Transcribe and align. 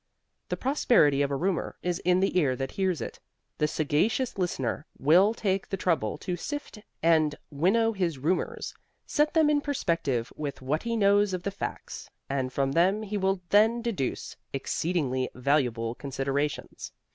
The 0.49 0.57
prosperity 0.57 1.21
of 1.21 1.29
a 1.29 1.35
rumor 1.35 1.77
is 1.83 1.99
in 1.99 2.21
the 2.21 2.35
ear 2.39 2.55
that 2.55 2.71
hears 2.71 3.01
it. 3.01 3.19
The 3.59 3.67
sagacious 3.67 4.35
listener 4.35 4.87
will 4.97 5.35
take 5.35 5.69
the 5.69 5.77
trouble 5.77 6.17
to 6.17 6.35
sift 6.35 6.79
and 7.03 7.35
winnow 7.51 7.91
his 7.93 8.17
rumors, 8.17 8.73
set 9.05 9.35
them 9.35 9.47
in 9.47 9.61
perspective 9.61 10.33
with 10.35 10.59
what 10.59 10.81
he 10.81 10.97
knows 10.97 11.33
of 11.35 11.43
the 11.43 11.51
facts 11.51 12.09
and 12.27 12.51
from 12.51 12.71
them 12.71 13.03
he 13.03 13.15
will 13.19 13.41
then 13.51 13.83
deduce 13.83 14.35
exceedingly 14.53 15.29
valuable 15.35 15.93
considerations. 15.93 16.91